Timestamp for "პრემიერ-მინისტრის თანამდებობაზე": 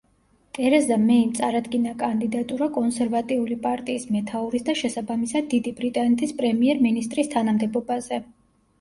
6.43-8.25